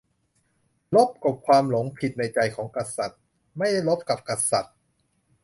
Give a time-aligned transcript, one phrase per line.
[0.95, 3.19] "รบกับความหลงผิดในใจของกษัตริย์
[3.57, 4.73] ไม่ได้รบกับกษัตริย์"